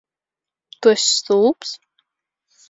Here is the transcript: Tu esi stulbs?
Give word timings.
Tu 0.79 0.89
esi 0.93 1.11
stulbs? 1.17 1.77